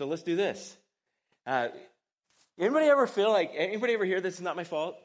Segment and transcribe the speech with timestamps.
[0.00, 0.78] So let's do this.
[1.46, 1.68] Uh,
[2.58, 4.96] anybody ever feel like, anybody ever hear this is not my fault?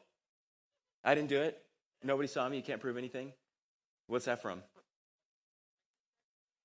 [1.04, 1.62] I didn't do it.
[2.02, 2.56] Nobody saw me.
[2.56, 3.34] You can't prove anything.
[4.06, 4.62] What's that from?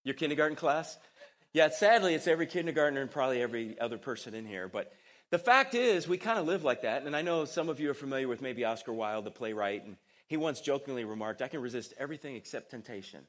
[0.05, 0.97] Your kindergarten class?
[1.51, 4.69] Yeah, sadly, it's every kindergartner and probably every other person in here.
[4.69, 4.93] But
[5.29, 7.03] the fact is, we kind of live like that.
[7.03, 9.97] And I know some of you are familiar with maybe Oscar Wilde, the playwright, and
[10.27, 13.27] he once jokingly remarked, I can resist everything except temptation.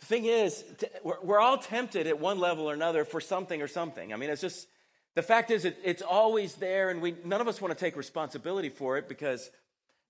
[0.00, 0.64] The thing is,
[1.02, 4.12] we're all tempted at one level or another for something or something.
[4.12, 4.66] I mean, it's just,
[5.14, 8.70] the fact is, it's always there, and we, none of us want to take responsibility
[8.70, 9.50] for it because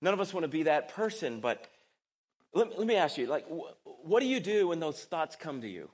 [0.01, 1.41] none of us want to be that person.
[1.41, 1.67] But
[2.53, 3.45] let, let me ask you, like,
[3.83, 5.89] what do you do when those thoughts come to you?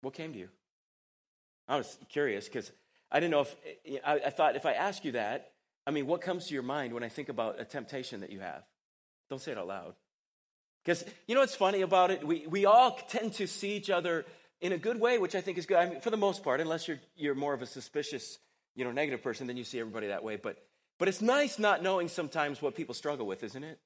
[0.00, 0.48] What came to you?
[1.68, 2.72] I was curious because
[3.12, 3.56] I didn't know if
[4.04, 5.52] I, I, thought if I ask you that,
[5.86, 8.40] I mean, what comes to your mind when I think about a temptation that you
[8.40, 8.62] have?
[9.30, 9.94] Don't say it out loud.
[10.88, 12.26] Because you know what's funny about it?
[12.26, 14.24] We, we all tend to see each other
[14.62, 15.76] in a good way, which I think is good.
[15.76, 18.38] I mean, for the most part, unless you're, you're more of a suspicious,
[18.74, 20.36] you know, negative person, then you see everybody that way.
[20.36, 20.56] But,
[20.98, 23.78] but it's nice not knowing sometimes what people struggle with, isn't it?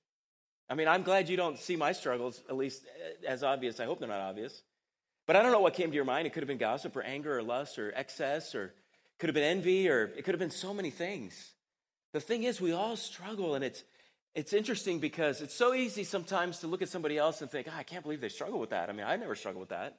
[0.70, 3.80] I mean, I'm glad you don't see my struggles, at least eh, as obvious.
[3.80, 4.62] I hope they're not obvious.
[5.26, 6.28] But I don't know what came to your mind.
[6.28, 8.74] It could have been gossip or anger or lust or excess or
[9.18, 11.52] could have been envy or it could have been so many things.
[12.12, 13.82] The thing is, we all struggle, and it's,
[14.34, 17.76] it's interesting because it's so easy sometimes to look at somebody else and think, oh,
[17.76, 18.88] I can't believe they struggle with that.
[18.88, 19.98] I mean, I never struggled with that.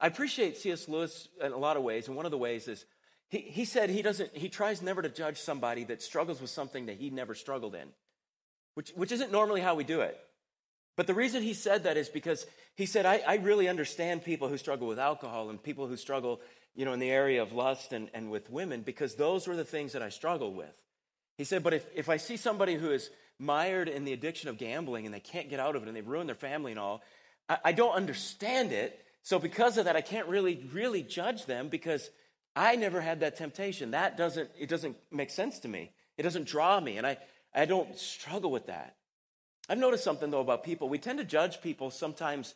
[0.00, 0.88] I appreciate C.S.
[0.88, 2.86] Lewis in a lot of ways, and one of the ways is
[3.28, 6.86] he, he said he doesn't, he tries never to judge somebody that struggles with something
[6.86, 7.88] that he never struggled in,
[8.74, 10.18] which, which isn't normally how we do it.
[10.96, 14.48] But the reason he said that is because he said, I, I really understand people
[14.48, 16.40] who struggle with alcohol and people who struggle,
[16.74, 19.64] you know, in the area of lust and, and with women, because those were the
[19.64, 20.74] things that I struggled with.
[21.38, 24.58] He said, but if, if I see somebody who is mired in the addiction of
[24.58, 27.02] gambling and they can't get out of it and they've ruined their family and all,
[27.48, 28.98] I, I don't understand it.
[29.22, 32.10] So because of that, I can't really, really judge them because
[32.54, 33.92] I never had that temptation.
[33.92, 35.92] That doesn't, it doesn't make sense to me.
[36.16, 36.98] It doesn't draw me.
[36.98, 37.18] And I,
[37.54, 38.96] I don't struggle with that.
[39.68, 40.88] I've noticed something, though, about people.
[40.88, 42.54] We tend to judge people sometimes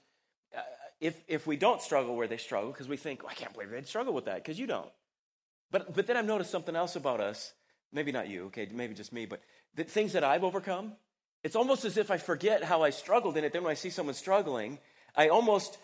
[0.56, 0.60] uh,
[1.00, 3.70] if, if we don't struggle where they struggle because we think, oh, I can't believe
[3.70, 4.90] they'd struggle with that because you don't.
[5.70, 7.52] But, but then I've noticed something else about us.
[7.92, 9.40] Maybe not you, okay, maybe just me, but
[9.76, 10.92] the things that I've overcome,
[11.42, 13.52] it's almost as if I forget how I struggled in it.
[13.52, 14.78] Then when I see someone struggling,
[15.14, 15.78] I almost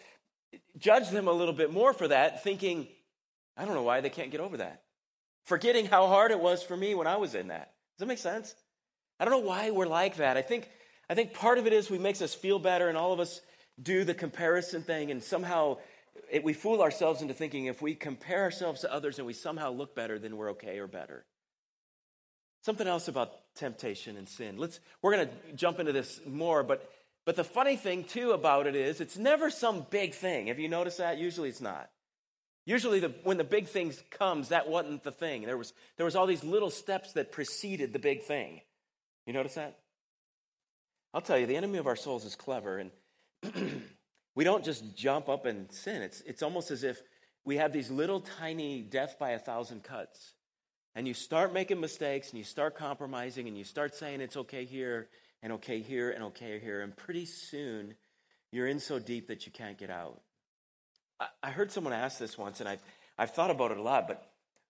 [0.79, 2.89] judge them a little bit more for that, thinking,
[3.57, 4.83] I don't know why they can't get over that.
[5.45, 7.73] Forgetting how hard it was for me when I was in that.
[7.97, 8.55] Does that make sense?
[9.19, 10.37] I don't know why we're like that.
[10.37, 10.69] I think
[11.09, 13.41] I think part of it is we makes us feel better, and all of us
[13.83, 15.79] do the comparison thing, and somehow
[16.31, 19.71] it, we fool ourselves into thinking if we compare ourselves to others and we somehow
[19.71, 21.25] look better, then we're okay or better.
[22.63, 24.57] Something else about temptation and sin.
[24.57, 26.91] Let's we're going to jump into this more, but
[27.25, 30.49] but the funny thing too about it is it's never some big thing.
[30.49, 31.19] Have you noticed that?
[31.19, 31.91] Usually it's not.
[32.67, 35.43] Usually the, when the big thing comes, that wasn't the thing.
[35.43, 38.61] There was there was all these little steps that preceded the big thing.
[39.27, 39.79] You notice that?
[41.13, 42.91] I'll tell you, the enemy of our souls is clever, and
[44.35, 46.03] we don't just jump up and sin.
[46.03, 47.03] It's, it's almost as if
[47.45, 50.35] we have these little tiny death by a thousand cuts.
[50.95, 54.65] And you start making mistakes and you start compromising and you start saying it's okay
[54.65, 55.09] here
[55.43, 56.83] and okay here and okay here.
[56.83, 57.95] And pretty soon
[58.53, 60.21] you're in so deep that you can't get out.
[61.21, 62.83] I, I heard someone ask this once and I've,
[63.17, 64.27] I've thought about it a lot, but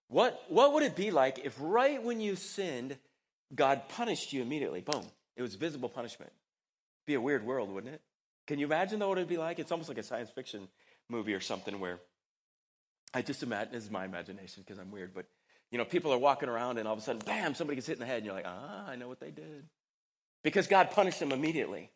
[0.09, 2.97] what, what would it be like if right when you sinned,
[3.55, 4.81] God punished you immediately?
[4.81, 5.05] Boom.
[5.35, 6.31] It was visible punishment.
[7.07, 8.01] Be a weird world, wouldn't it?
[8.45, 9.59] Can you imagine though what it'd be like?
[9.59, 10.67] It's almost like a science fiction
[11.09, 11.99] movie or something where
[13.13, 15.25] I just imagine this is my imagination because I'm weird, but
[15.71, 17.93] you know, people are walking around and all of a sudden, bam, somebody gets hit
[17.93, 19.65] in the head, and you're like, ah, I know what they did.
[20.43, 21.89] Because God punished them immediately.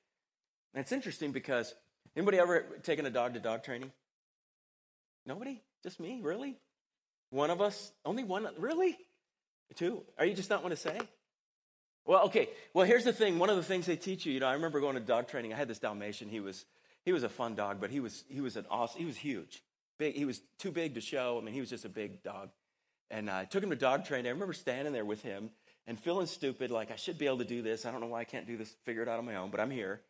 [0.73, 1.73] And it's interesting because
[2.15, 3.91] anybody ever taken a dog to dog training?
[5.25, 5.61] Nobody?
[5.83, 6.19] Just me?
[6.21, 6.57] Really?
[7.31, 7.91] One of us?
[8.05, 8.47] Only one?
[8.57, 8.97] Really?
[9.75, 10.03] Two?
[10.17, 10.99] Are you just not want to say?
[12.05, 12.49] Well, okay.
[12.73, 13.39] Well, here's the thing.
[13.39, 15.53] One of the things they teach you, you know, I remember going to dog training.
[15.53, 16.29] I had this Dalmatian.
[16.29, 16.65] He was
[17.03, 18.99] he was a fun dog, but he was he was an awesome.
[18.99, 19.63] He was huge.
[19.97, 20.15] Big.
[20.15, 21.39] He was too big to show.
[21.41, 22.49] I mean, he was just a big dog.
[23.11, 24.27] And I took him to dog training.
[24.27, 25.51] I remember standing there with him
[25.87, 27.85] and feeling stupid, like I should be able to do this.
[27.85, 28.75] I don't know why I can't do this.
[28.83, 30.01] Figure it out on my own, but I'm here.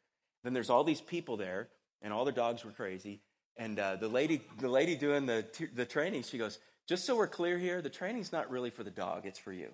[0.43, 1.69] Then there's all these people there,
[2.01, 3.21] and all their dogs were crazy.
[3.57, 7.15] And uh, the lady, the lady doing the t- the training, she goes, "Just so
[7.15, 9.69] we're clear here, the training's not really for the dog; it's for you."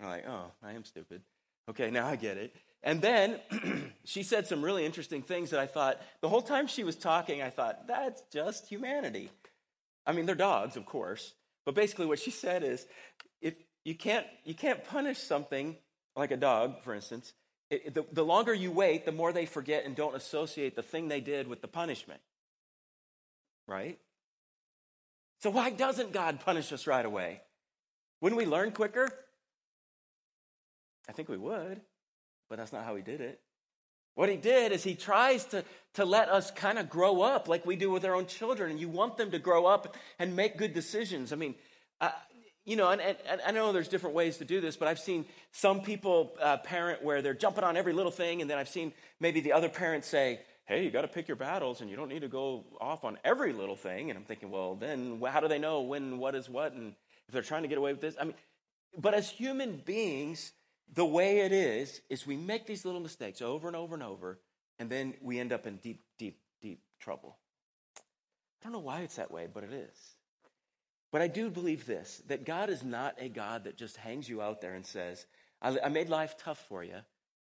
[0.00, 1.22] I'm like, oh, I am stupid.
[1.70, 2.54] Okay, now I get it.
[2.82, 3.40] And then
[4.04, 7.40] she said some really interesting things that I thought, the whole time she was talking,
[7.40, 9.30] I thought, that's just humanity.
[10.06, 11.32] I mean, they're dogs, of course.
[11.64, 12.86] But basically, what she said is
[13.40, 15.76] if you can't, you can't punish something
[16.16, 17.32] like a dog, for instance,
[17.70, 21.08] it, the, the longer you wait, the more they forget and don't associate the thing
[21.08, 22.20] they did with the punishment.
[23.66, 23.98] Right?
[25.40, 27.40] So why doesn't God punish us right away?
[28.20, 29.08] Wouldn't we learn quicker?
[31.08, 31.80] I think we would,
[32.48, 33.40] but that's not how he did it.
[34.14, 35.64] What he did is he tries to,
[35.94, 38.80] to let us kind of grow up like we do with our own children, and
[38.80, 41.32] you want them to grow up and make good decisions.
[41.32, 41.54] I mean,
[42.00, 42.10] uh,
[42.64, 44.98] you know, and, and, and, I know there's different ways to do this, but I've
[44.98, 48.68] seen some people uh, parent where they're jumping on every little thing, and then I've
[48.68, 51.96] seen maybe the other parent say, hey, you got to pick your battles and you
[51.96, 54.10] don't need to go off on every little thing.
[54.10, 56.94] And I'm thinking, well, then how do they know when what is what and
[57.28, 58.16] if they're trying to get away with this?
[58.18, 58.34] I mean,
[58.96, 60.52] but as human beings,
[60.92, 64.38] the way it is, is we make these little mistakes over and over and over,
[64.78, 67.36] and then we end up in deep, deep, deep trouble.
[67.96, 70.14] I don't know why it's that way, but it is.
[71.12, 74.42] But I do believe this that God is not a God that just hangs you
[74.42, 75.26] out there and says,
[75.62, 76.96] I, I made life tough for you,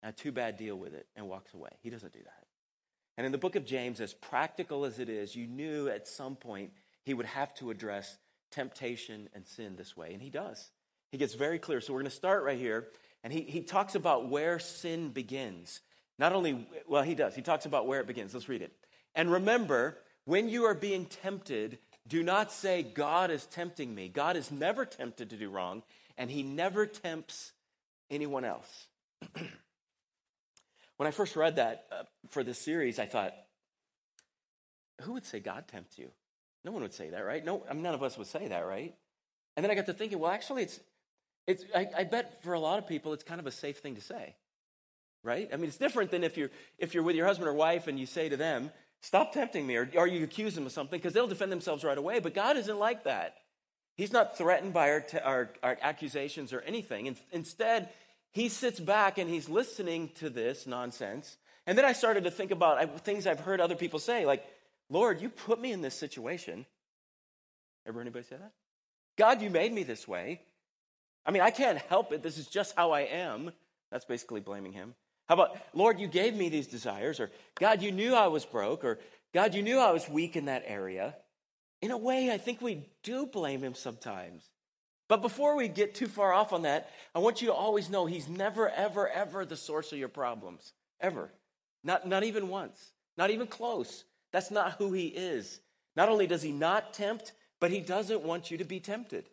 [0.03, 1.69] and too bad, deal with it, and walks away.
[1.81, 2.47] He doesn't do that.
[3.17, 6.35] And in the book of James, as practical as it is, you knew at some
[6.35, 6.71] point
[7.03, 8.17] he would have to address
[8.51, 10.13] temptation and sin this way.
[10.13, 10.71] And he does.
[11.11, 11.81] He gets very clear.
[11.81, 12.87] So we're going to start right here.
[13.23, 15.81] And he, he talks about where sin begins.
[16.17, 17.35] Not only, well, he does.
[17.35, 18.33] He talks about where it begins.
[18.33, 18.73] Let's read it.
[19.15, 24.09] And remember, when you are being tempted, do not say, God is tempting me.
[24.09, 25.83] God is never tempted to do wrong,
[26.17, 27.51] and he never tempts
[28.09, 28.87] anyone else.
[31.01, 33.33] When I first read that uh, for this series, I thought,
[35.01, 36.11] who would say God tempts you?
[36.63, 37.43] No one would say that, right?
[37.43, 38.93] No, I mean, none of us would say that, right?
[39.57, 40.79] And then I got to thinking, well, actually, it's,
[41.51, 43.95] it's I, I bet for a lot of people, it's kind of a safe thing
[43.95, 44.35] to say,
[45.23, 45.49] right?
[45.53, 47.99] I mean, it's different than if you're, if you're with your husband or wife and
[47.99, 48.71] you say to them,
[49.01, 51.97] stop tempting me, or, or you accuse them of something, because they'll defend themselves right
[51.97, 52.19] away.
[52.19, 53.37] But God isn't like that.
[53.95, 57.07] He's not threatened by our, our, our accusations or anything.
[57.07, 57.89] In, instead,
[58.31, 61.37] he sits back and he's listening to this nonsense.
[61.67, 64.45] And then I started to think about things I've heard other people say, like,
[64.89, 66.65] Lord, you put me in this situation.
[67.85, 68.51] Ever anybody say that?
[69.17, 70.41] God, you made me this way.
[71.25, 72.23] I mean, I can't help it.
[72.23, 73.51] This is just how I am.
[73.91, 74.95] That's basically blaming him.
[75.27, 78.83] How about, Lord, you gave me these desires, or God, you knew I was broke,
[78.83, 78.99] or
[79.33, 81.15] God, you knew I was weak in that area.
[81.81, 84.49] In a way, I think we do blame him sometimes.
[85.11, 88.05] But before we get too far off on that, I want you to always know
[88.05, 90.71] He's never, ever, ever the source of your problems.
[91.01, 91.29] Ever.
[91.83, 92.93] Not, not even once.
[93.17, 94.05] Not even close.
[94.31, 95.59] That's not who He is.
[95.97, 99.25] Not only does He not tempt, but He doesn't want you to be tempted.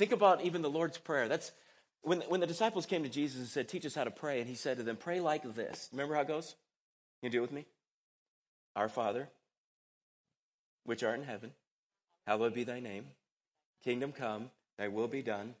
[0.00, 1.28] Think about even the Lord's Prayer.
[1.28, 1.52] That's
[2.00, 4.48] when, when the disciples came to Jesus and said, Teach us how to pray, and
[4.48, 5.90] He said to them, Pray like this.
[5.92, 6.54] Remember how it goes?
[7.20, 7.66] You do it with me?
[8.74, 9.28] Our Father,
[10.84, 11.50] which art in heaven,
[12.26, 13.08] hallowed be thy name.
[13.84, 14.48] Kingdom come
[14.78, 15.54] Thy will be done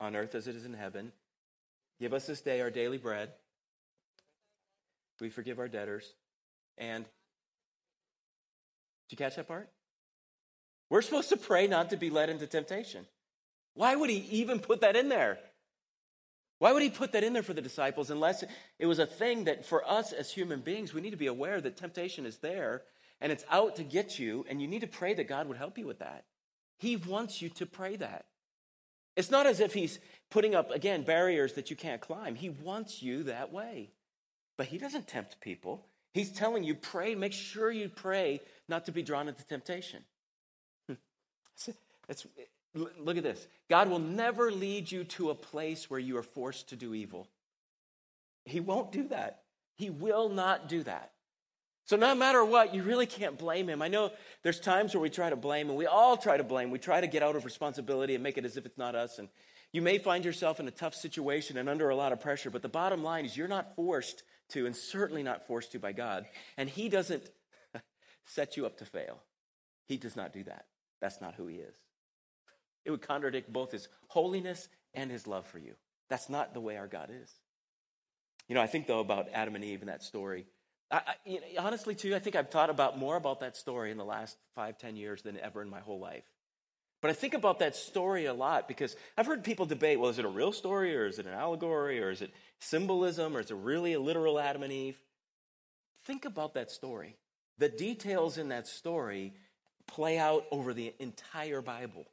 [0.00, 1.12] on earth as it is in heaven.
[2.00, 3.30] Give us this day our daily bread.
[5.20, 6.14] We forgive our debtors.
[6.78, 7.10] And did
[9.10, 9.68] you catch that part?
[10.90, 13.06] We're supposed to pray not to be led into temptation.
[13.74, 15.38] Why would he even put that in there?
[16.58, 18.44] Why would he put that in there for the disciples unless
[18.78, 21.60] it was a thing that for us as human beings, we need to be aware
[21.60, 22.82] that temptation is there
[23.20, 25.78] and it's out to get you, and you need to pray that God would help
[25.78, 26.24] you with that.
[26.78, 28.26] He wants you to pray that.
[29.16, 29.98] It's not as if he's
[30.30, 32.34] putting up, again, barriers that you can't climb.
[32.34, 33.92] He wants you that way.
[34.58, 35.86] But he doesn't tempt people.
[36.12, 40.04] He's telling you, pray, make sure you pray not to be drawn into temptation.
[42.06, 42.26] It's,
[42.74, 46.70] look at this God will never lead you to a place where you are forced
[46.70, 47.28] to do evil.
[48.44, 49.42] He won't do that.
[49.76, 51.12] He will not do that.
[51.86, 53.82] So, no matter what, you really can't blame him.
[53.82, 54.10] I know
[54.42, 56.70] there's times where we try to blame, and we all try to blame.
[56.70, 59.18] We try to get out of responsibility and make it as if it's not us.
[59.18, 59.28] And
[59.72, 62.62] you may find yourself in a tough situation and under a lot of pressure, but
[62.62, 66.24] the bottom line is you're not forced to, and certainly not forced to by God.
[66.56, 67.28] And He doesn't
[68.24, 69.20] set you up to fail.
[69.86, 70.64] He does not do that.
[71.02, 71.74] That's not who He is.
[72.84, 75.74] It would contradict both His holiness and His love for you.
[76.08, 77.30] That's not the way our God is.
[78.48, 80.46] You know, I think, though, about Adam and Eve and that story.
[80.90, 83.90] I, I, you know, honestly, too, I think I've thought about more about that story
[83.90, 86.24] in the last five, ten years than ever in my whole life.
[87.04, 90.18] But I think about that story a lot because I've heard people debate well, is
[90.18, 93.50] it a real story or is it an allegory or is it symbolism or is
[93.50, 94.96] it really a literal Adam and Eve?
[96.04, 97.16] Think about that story.
[97.58, 99.34] The details in that story
[99.86, 102.06] play out over the entire Bible.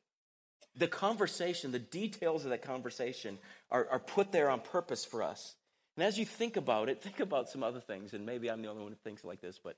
[0.75, 3.37] The conversation, the details of that conversation
[3.69, 5.55] are, are put there on purpose for us.
[5.97, 8.69] And as you think about it, think about some other things, and maybe I'm the
[8.69, 9.75] only one who thinks like this, but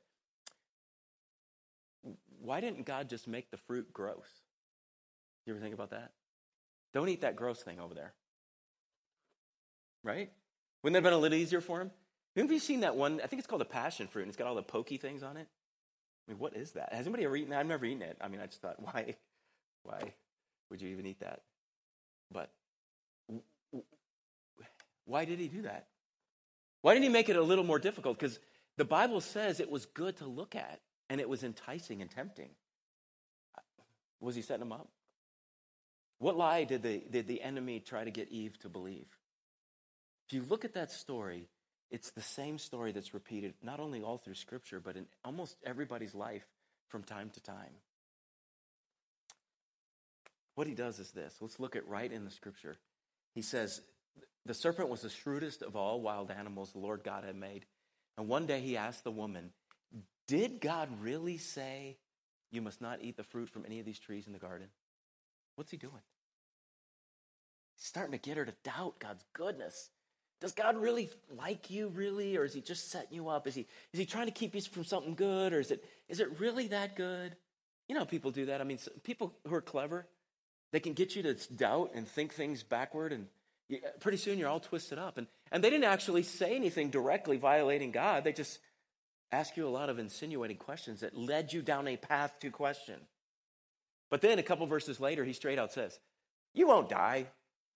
[2.42, 4.28] why didn't God just make the fruit gross?
[5.46, 6.12] You ever think about that?
[6.94, 8.14] Don't eat that gross thing over there.
[10.04, 10.32] Right?
[10.84, 11.92] Wouldn't that have been a little easier for him?
[12.36, 13.20] Have you seen that one?
[13.24, 15.38] I think it's called a passion fruit, and it's got all the pokey things on
[15.38, 15.48] it.
[16.28, 16.94] I mean, what is that?
[16.94, 17.60] Has anybody ever eaten that?
[17.60, 18.18] I've never eaten it.
[18.22, 19.16] I mean, I just thought, why?
[19.84, 20.14] Why
[20.74, 21.42] would you even eat that?
[22.32, 22.50] But
[25.06, 25.86] why did he do that?
[26.82, 28.18] Why didn't he make it a little more difficult?
[28.18, 28.40] Because
[28.76, 30.80] the Bible says it was good to look at
[31.12, 32.50] and it was enticing and tempting.
[33.56, 33.62] Uh,
[34.20, 34.90] was he setting them up?
[36.18, 39.06] What lie did the, did the enemy try to get Eve to believe?
[40.28, 41.50] If you look at that story,
[41.92, 46.16] it's the same story that's repeated not only all through Scripture, but in almost everybody's
[46.16, 46.48] life
[46.88, 47.76] from time to time.
[50.56, 51.36] What he does is this.
[51.42, 52.76] Let's look at right in the Scripture.
[53.34, 53.82] He says,
[54.46, 57.66] The serpent was the shrewdest of all wild animals the Lord God had made.
[58.18, 59.52] And one day he asked the woman,
[60.28, 61.98] Did God really say
[62.52, 64.68] you must not eat the fruit from any of these trees in the garden?
[65.56, 65.94] What's he doing?
[67.76, 69.90] He's starting to get her to doubt God's goodness.
[70.40, 72.38] Does God really like you, really?
[72.38, 73.48] Or is he just setting you up?
[73.48, 75.54] Is he, is he trying to keep you from something good?
[75.54, 77.36] Or is it, is it really that good?
[77.88, 78.62] You know, people do that.
[78.62, 80.06] I mean, people who are clever,
[80.74, 83.14] they can get you to doubt and think things backward.
[83.14, 83.28] And
[84.00, 85.20] pretty soon you're all twisted up.
[85.20, 88.24] And, and they didn't actually say anything directly violating God.
[88.24, 88.58] They just
[89.32, 93.00] ask you a lot of insinuating questions that led you down a path to question.
[94.10, 95.98] But then a couple verses later, he straight out says,
[96.56, 97.28] You won't die.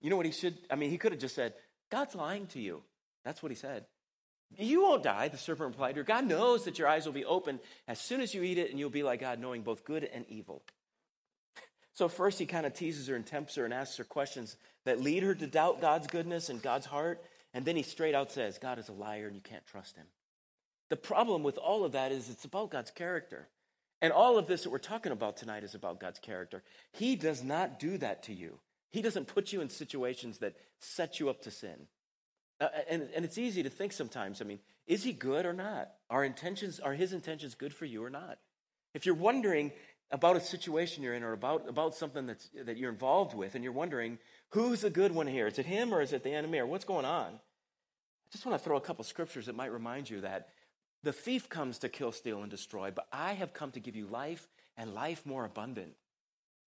[0.02, 0.58] You know what he should?
[0.70, 1.54] I mean, he could have just said,
[1.92, 2.82] God's lying to you.
[3.24, 3.86] That's what he said.
[4.58, 6.04] You won't die, the serpent replied to her.
[6.04, 8.80] God knows that your eyes will be open as soon as you eat it, and
[8.80, 10.64] you'll be like God, knowing both good and evil.
[11.98, 15.02] So, first, he kind of teases her and tempts her and asks her questions that
[15.02, 17.26] lead her to doubt God's goodness and God's heart.
[17.56, 20.06] And then he straight out says, God is a liar and you can't trust him.
[20.90, 23.48] The problem with all of that is it's about God's character.
[24.00, 26.62] And all of this that we're talking about tonight is about God's character.
[26.94, 28.60] He does not do that to you.
[28.92, 31.88] He doesn't put you in situations that set you up to sin.
[32.62, 35.90] Uh, and, and it's easy to think sometimes, I mean, is he good or not?
[36.12, 38.38] Are intentions, are his intentions good for you or not?
[38.94, 39.72] If you're wondering
[40.12, 43.64] about a situation you're in or about, about something that's, that you're involved with and
[43.64, 44.18] you're wondering,
[44.50, 45.48] who's the good one here?
[45.48, 47.34] Is it him or is it the enemy or what's going on?
[47.34, 50.50] I just want to throw a couple scriptures that might remind you that
[51.04, 54.08] the thief comes to kill, steal, and destroy, but I have come to give you
[54.08, 54.48] life
[54.78, 55.94] and life more abundant.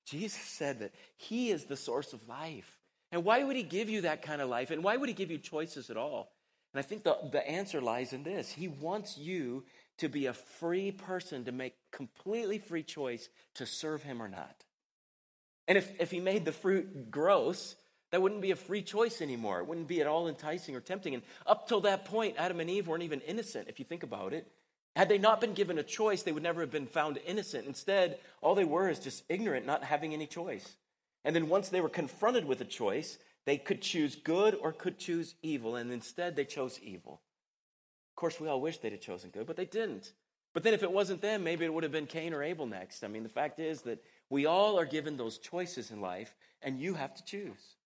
[0.06, 2.78] Jesus said that He is the source of life.
[3.12, 4.70] And why would He give you that kind of life?
[4.70, 6.32] And why would He give you choices at all?
[6.73, 9.64] And I think the, the answer lies in this He wants you
[10.00, 14.64] to be a free person, to make completely free choice to serve Him or not.
[15.69, 17.76] And if, if He made the fruit gross,
[18.11, 19.61] that wouldn't be a free choice anymore.
[19.61, 21.14] It wouldn't be at all enticing or tempting.
[21.14, 24.33] And up till that point, Adam and Eve weren't even innocent, if you think about
[24.33, 24.50] it.
[24.97, 27.66] Had they not been given a choice, they would never have been found innocent.
[27.66, 30.76] Instead, all they were is just ignorant, not having any choice.
[31.25, 34.99] And then once they were confronted with a choice, they could choose good or could
[34.99, 37.21] choose evil, and instead they chose evil.
[38.20, 40.12] Course, we all wish they'd have chosen good, but they didn't.
[40.52, 43.02] But then if it wasn't them, maybe it would have been Cain or Abel next.
[43.02, 46.78] I mean, the fact is that we all are given those choices in life, and
[46.78, 47.76] you have to choose.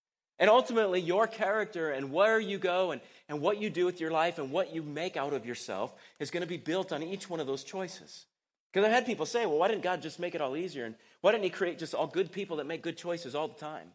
[0.41, 4.11] And ultimately, your character and where you go and, and what you do with your
[4.11, 7.31] life and what you make out of yourself is going to be built on each
[7.31, 8.27] one of those choices.
[8.73, 10.85] Because I've had people say, well, why didn't God just make it all easier?
[10.85, 13.55] And why didn't He create just all good people that make good choices all the
[13.55, 13.93] time?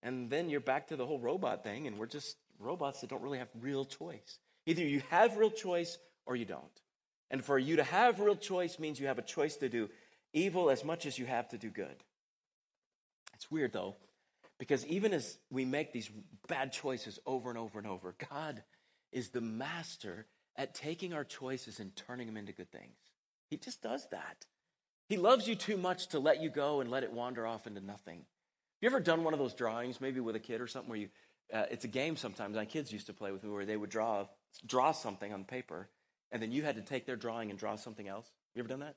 [0.00, 3.22] And then you're back to the whole robot thing, and we're just robots that don't
[3.22, 4.38] really have real choice.
[4.66, 6.64] Either you have real choice or you don't.
[7.30, 9.88] And for you to have real choice means you have a choice to do
[10.32, 12.04] evil as much as you have to do good.
[13.34, 13.96] It's weird, though
[14.58, 16.10] because even as we make these
[16.48, 18.62] bad choices over and over and over, God
[19.12, 22.96] is the master at taking our choices and turning them into good things.
[23.50, 24.46] He just does that.
[25.08, 27.80] He loves you too much to let you go and let it wander off into
[27.80, 28.18] nothing.
[28.18, 28.24] Have
[28.80, 31.08] You ever done one of those drawings, maybe with a kid or something, where you,
[31.52, 33.90] uh, it's a game sometimes my kids used to play with me where they would
[33.90, 34.26] draw,
[34.64, 35.88] draw something on paper,
[36.32, 38.30] and then you had to take their drawing and draw something else?
[38.54, 38.96] You ever done that?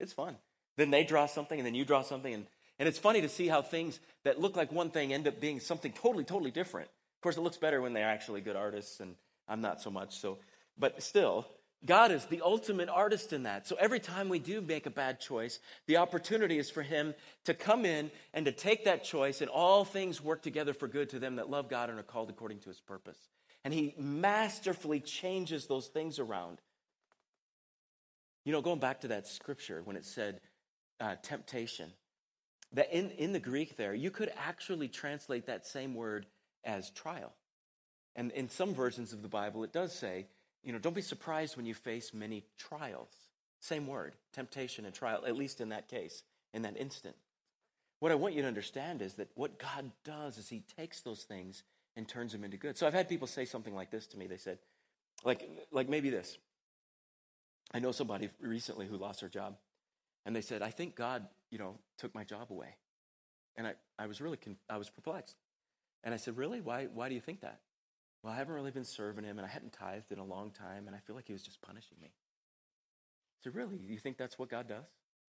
[0.00, 0.36] It's fun.
[0.76, 2.46] Then they draw something, and then you draw something, and
[2.78, 5.60] and it's funny to see how things that look like one thing end up being
[5.60, 6.88] something totally, totally different.
[6.88, 9.14] Of course, it looks better when they're actually good artists, and
[9.48, 10.18] I'm not so much.
[10.18, 10.38] So,
[10.78, 11.46] but still,
[11.84, 13.66] God is the ultimate artist in that.
[13.66, 17.14] So every time we do make a bad choice, the opportunity is for Him
[17.44, 21.10] to come in and to take that choice, and all things work together for good
[21.10, 23.18] to them that love God and are called according to His purpose.
[23.62, 26.58] And He masterfully changes those things around.
[28.44, 30.40] You know, going back to that scripture when it said
[31.00, 31.92] uh, temptation,
[32.72, 36.26] that in, in the Greek there, you could actually translate that same word
[36.64, 37.32] as trial.
[38.14, 40.26] And in some versions of the Bible, it does say,
[40.66, 43.08] you know, don't be surprised when you face many trials.
[43.60, 47.14] Same word, temptation and trial, at least in that case, in that instant.
[48.00, 51.22] What I want you to understand is that what God does is He takes those
[51.22, 51.62] things
[51.96, 52.76] and turns them into good.
[52.76, 54.26] So I've had people say something like this to me.
[54.26, 54.58] They said,
[55.24, 56.36] like, like maybe this.
[57.72, 59.56] I know somebody recently who lost their job,
[60.26, 62.74] and they said, I think God, you know, took my job away.
[63.56, 65.36] And I, I was really, conf- I was perplexed.
[66.02, 66.60] And I said, really?
[66.60, 67.60] Why, why do you think that?
[68.26, 70.88] Well, I haven't really been serving him, and I hadn't tithed in a long time,
[70.88, 72.10] and I feel like he was just punishing me.
[73.44, 73.78] Said, really?
[73.86, 74.82] You think that's what God does?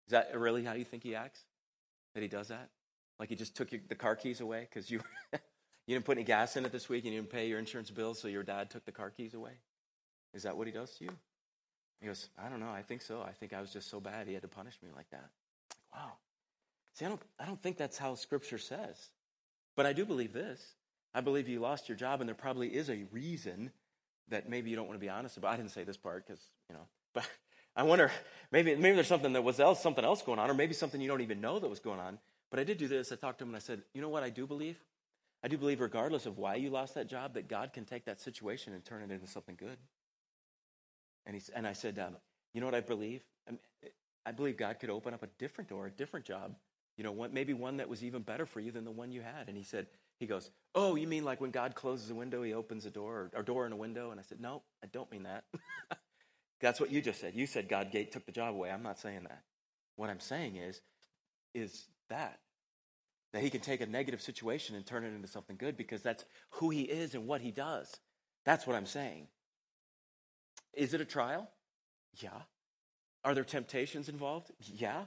[0.07, 1.41] Is that really how you think he acts?
[2.15, 2.69] That he does that?
[3.19, 5.01] Like he just took your, the car keys away because you,
[5.33, 7.91] you didn't put any gas in it this week and you didn't pay your insurance
[7.91, 9.53] bill, so your dad took the car keys away?
[10.35, 11.17] Is that what he does to you?
[12.03, 12.73] He goes, I don't know.
[12.73, 13.23] I think so.
[13.23, 15.31] I think I was just so bad he had to punish me like that.
[15.95, 16.13] Wow.
[16.93, 19.09] See, I don't, I don't think that's how Scripture says.
[19.77, 20.61] But I do believe this.
[21.15, 23.71] I believe you lost your job, and there probably is a reason
[24.29, 25.53] that maybe you don't want to be honest about.
[25.53, 27.29] I didn't say this part because, you know, but
[27.77, 28.11] I wonder,
[28.51, 31.09] maybe, maybe there's something that was else, something else going on, or maybe something you
[31.09, 32.19] don't even know that was going on.
[32.51, 33.13] But I did do this.
[33.13, 34.77] I talked to him and I said, you know what I do believe?
[35.43, 38.21] I do believe, regardless of why you lost that job, that God can take that
[38.21, 39.79] situation and turn it into something good.
[41.27, 42.17] And, he, and I said, um,
[42.53, 43.23] you know what I believe?
[44.25, 46.55] I, believe God could open up a different door, a different job,
[46.97, 49.21] you know, one, maybe one that was even better for you than the one you
[49.21, 49.49] had.
[49.49, 49.87] And he said,
[50.23, 53.31] he goes, oh, you mean like when God closes a window, he opens a door,
[53.35, 54.13] or, or door in a window?
[54.13, 55.45] And I said, no, I don't mean that.
[56.61, 57.35] That's what you just said.
[57.35, 58.71] You said God gate took the job away.
[58.71, 59.43] I'm not saying that.
[59.97, 60.81] What I'm saying is,
[61.55, 62.39] is that
[63.33, 66.25] that he can take a negative situation and turn it into something good because that's
[66.51, 67.91] who he is and what he does.
[68.45, 69.29] That's what I'm saying.
[70.75, 71.51] Is it a trial?
[72.21, 72.43] Yeah.
[73.25, 74.51] Are there temptations involved?
[74.61, 75.05] Yeah.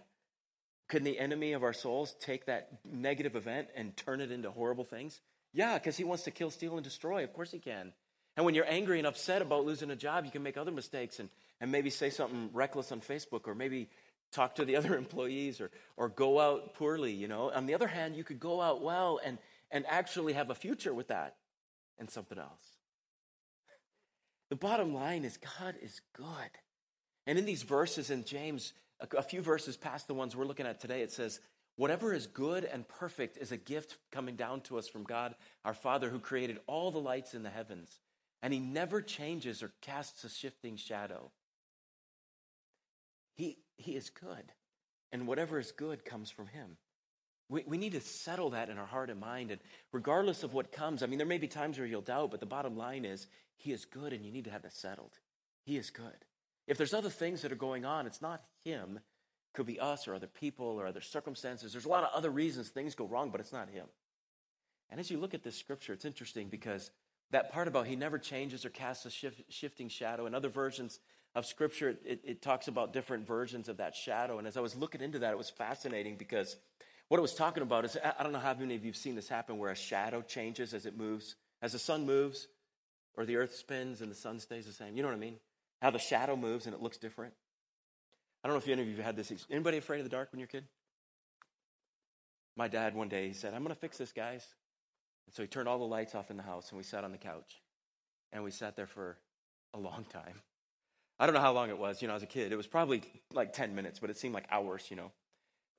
[0.88, 4.84] Can the enemy of our souls take that negative event and turn it into horrible
[4.84, 5.20] things?
[5.54, 7.24] Yeah, because he wants to kill, steal, and destroy.
[7.24, 7.94] Of course he can.
[8.38, 11.20] And when you're angry and upset about losing a job, you can make other mistakes
[11.20, 11.30] and,
[11.62, 13.89] and maybe say something reckless on Facebook or maybe
[14.32, 17.51] talk to the other employees or, or go out poorly, you know.
[17.51, 19.38] On the other hand, you could go out well and,
[19.72, 21.36] and actually have a future with that
[21.98, 22.75] and something else.
[24.50, 26.51] The bottom line is God is good.
[27.25, 30.80] And in these verses in James, a, few verses past the ones we're looking at
[30.80, 31.40] today, it says,
[31.78, 35.36] Whatever is good and perfect is a gift coming down to us from God,
[35.66, 38.00] our Father, who created all the lights in the heavens.
[38.42, 41.31] And He never changes or casts a shifting shadow.
[43.36, 44.53] He, he is good.
[45.12, 46.77] And whatever is good comes from Him.
[47.50, 49.51] We, we need to settle that in our heart and mind.
[49.51, 49.60] And
[49.92, 52.46] regardless of what comes, I mean, there may be times where you'll doubt, but the
[52.46, 53.27] bottom line is
[53.58, 55.20] He is good and you need to have that settled.
[55.64, 56.25] He is good.
[56.68, 58.98] If there's other things that are going on, it's not Him.
[58.98, 61.72] It could be us or other people or other circumstances.
[61.72, 63.86] There's a lot of other reasons things go wrong, but it's not Him.
[64.90, 66.92] And as you look at this scripture, it's interesting because
[67.32, 70.25] that part about He never changes or casts a shift, shifting shadow.
[70.25, 71.00] In other versions
[71.36, 74.40] of scripture, it, it talks about different versions of that shadow.
[74.40, 76.56] And as I was looking into that, it was fascinating because
[77.08, 79.16] what it was talking about is I don't know how many of you have seen
[79.16, 82.48] this happen where a shadow changes as it moves, as the sun moves,
[83.16, 84.96] or the earth spins and the sun stays the same.
[84.96, 85.38] You know what I mean?
[85.85, 87.35] How the shadow moves and it looks different.
[88.43, 89.31] I don't know if any of you have had this.
[89.51, 90.63] Anybody afraid of the dark when you're a kid?
[92.57, 94.43] My dad one day he said, "I'm going to fix this, guys."
[95.27, 97.11] And so he turned all the lights off in the house and we sat on
[97.11, 97.61] the couch,
[98.33, 99.19] and we sat there for
[99.75, 100.41] a long time.
[101.19, 102.01] I don't know how long it was.
[102.01, 104.48] You know, as a kid, it was probably like 10 minutes, but it seemed like
[104.50, 104.87] hours.
[104.89, 105.11] You know.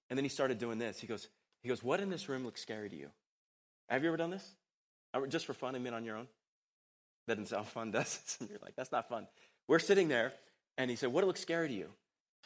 [0.09, 1.01] And then he started doing this.
[1.01, 1.27] He goes,
[1.65, 3.11] he goes, what in this room looks scary to you?
[3.89, 4.55] Have you ever done this?
[5.31, 6.29] Just for fun, I mean, on your own?
[7.27, 8.37] That doesn't sound fun, does it?
[8.39, 9.27] And you're like, that's not fun.
[9.69, 10.33] We're sitting there,
[10.79, 11.89] and he said, what looks scary to you?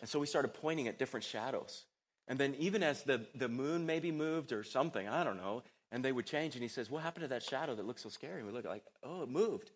[0.01, 1.85] And so we started pointing at different shadows.
[2.29, 6.05] And then even as the, the moon maybe moved or something, I don't know, and
[6.05, 8.39] they would change, and he says, what happened to that shadow that looks so scary?
[8.39, 9.71] And we look like, oh, it moved.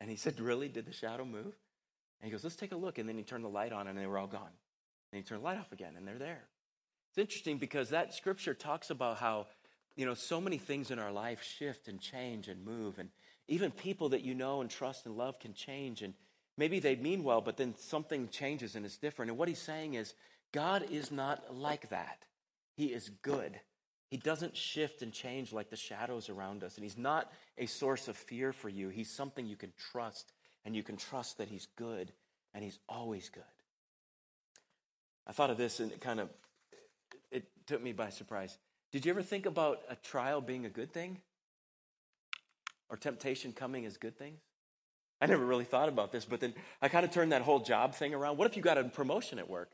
[0.00, 0.68] And he said, really?
[0.68, 1.54] Did the shadow move?
[2.20, 2.98] And he goes, let's take a look.
[2.98, 4.50] And then he turned the light on, and they were all gone.
[5.12, 6.44] And he turned the light off again, and they're there.
[7.10, 9.46] It's interesting because that scripture talks about how,
[9.94, 12.98] you know, so many things in our life shift and change and move.
[12.98, 13.10] And
[13.48, 16.02] even people that you know and trust and love can change.
[16.02, 16.14] And
[16.56, 19.30] maybe they mean well, but then something changes and it's different.
[19.30, 20.14] And what he's saying is,
[20.52, 22.24] God is not like that.
[22.76, 23.58] He is good.
[24.10, 26.76] He doesn't shift and change like the shadows around us.
[26.76, 28.88] And he's not a source of fear for you.
[28.88, 30.32] He's something you can trust,
[30.64, 32.12] and you can trust that he's good,
[32.54, 33.42] and he's always good.
[35.26, 36.28] I thought of this and it kind of
[37.30, 38.56] it took me by surprise.
[38.92, 41.20] Did you ever think about a trial being a good thing?
[42.88, 44.40] Or temptation coming as good things?
[45.20, 47.94] I never really thought about this, but then I kind of turned that whole job
[47.94, 48.36] thing around.
[48.36, 49.70] What if you got a promotion at work?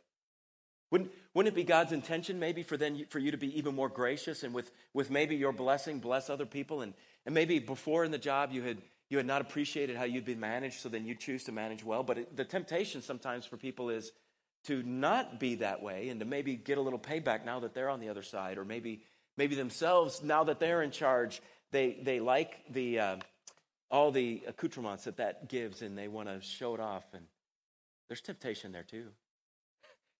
[0.92, 3.88] Wouldn't, wouldn't it be God's intention maybe for then for you to be even more
[3.88, 6.92] gracious and with, with maybe your blessing bless other people and,
[7.24, 8.76] and maybe before in the job you had
[9.08, 12.02] you had not appreciated how you'd been managed so then you choose to manage well
[12.02, 14.12] but it, the temptation sometimes for people is
[14.64, 17.88] to not be that way and to maybe get a little payback now that they're
[17.88, 19.02] on the other side or maybe
[19.38, 23.16] maybe themselves now that they're in charge they they like the uh,
[23.92, 27.24] all the accoutrements that that gives and they want to show it off and
[28.08, 29.06] there's temptation there too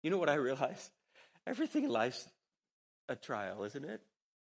[0.03, 0.91] you know what i realize
[1.47, 2.29] everything in life's
[3.09, 4.01] a trial isn't it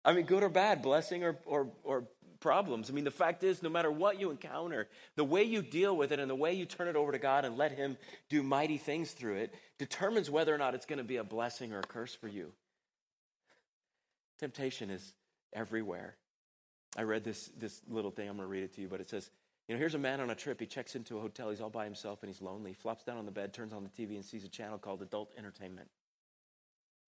[0.08, 2.06] I mean, good or bad, blessing or, or, or
[2.40, 2.90] problems.
[2.90, 6.14] I mean, the fact is, no matter what you encounter, the way you deal with
[6.14, 7.98] it and the way you turn it over to God and let Him
[8.30, 11.74] do mighty things through it determines whether or not it's going to be a blessing
[11.74, 12.54] or a curse for you.
[14.40, 15.14] Temptation is
[15.52, 16.16] everywhere.
[16.96, 19.10] I read this, this little thing, I'm going to read it to you, but it
[19.10, 19.30] says,
[19.68, 20.60] you know, here's a man on a trip.
[20.60, 21.50] He checks into a hotel.
[21.50, 22.74] He's all by himself and he's lonely.
[22.74, 25.34] Flops down on the bed, turns on the TV, and sees a channel called Adult
[25.38, 25.90] Entertainment.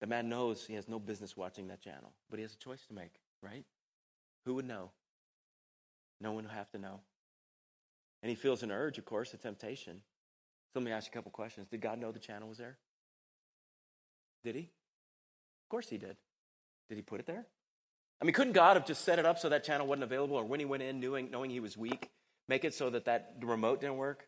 [0.00, 2.84] The man knows he has no business watching that channel, but he has a choice
[2.86, 3.64] to make, right?
[4.44, 4.90] Who would know?
[6.20, 7.00] No one would have to know.
[8.22, 10.02] And he feels an urge, of course, a temptation.
[10.72, 11.66] So let me ask you a couple questions.
[11.68, 12.76] Did God know the channel was there?
[14.44, 14.62] Did he?
[14.62, 16.16] Of course he did.
[16.88, 17.46] Did he put it there?
[18.20, 20.44] I mean, couldn't God have just set it up so that channel wasn't available, or
[20.44, 22.10] when he went in, knowing, knowing he was weak,
[22.48, 24.26] make it so that that remote didn't work?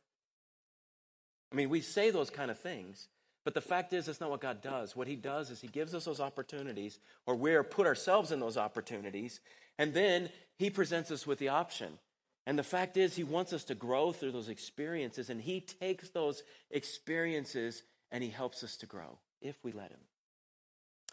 [1.53, 3.09] I mean, we say those kind of things,
[3.45, 4.97] but the fact is, that's not what God does.
[4.97, 8.57] What he does is he gives us those opportunities, or we're put ourselves in those
[8.57, 9.41] opportunities,
[9.79, 11.99] and then he presents us with the option.
[12.47, 16.09] And the fact is, he wants us to grow through those experiences, and he takes
[16.11, 20.01] those experiences and he helps us to grow if we let him.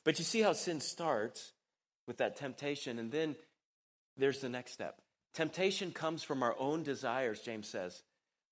[0.04, 1.54] But you see how sin starts
[2.10, 2.98] with that temptation.
[2.98, 3.36] And then
[4.18, 5.00] there's the next step.
[5.36, 8.02] Temptation comes from our own desires, James says,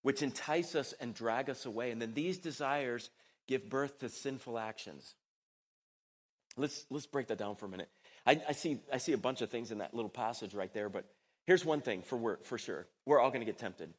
[0.03, 1.89] which entice us and drag us away.
[1.89, 3.09] And then these desires
[3.47, 5.15] give birth to sinful actions.
[6.55, 7.89] Let's, let's break that down for a minute.
[8.27, 10.87] I, I, see, I see a bunch of things in that little passage right there,
[10.87, 11.05] but
[11.47, 12.85] here's one thing for, for sure.
[13.07, 13.91] We're all going to get tempted.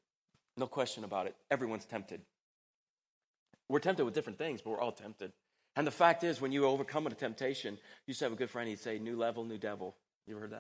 [0.57, 1.35] No question about it.
[1.51, 2.21] Everyone's tempted.
[3.69, 5.33] We're tempted with different things, but we're all tempted.
[5.79, 8.51] And the fact is, when you overcome a temptation, you used to have a good
[8.51, 9.95] friend, he'd say, New level, new devil.
[10.27, 10.59] You ever heard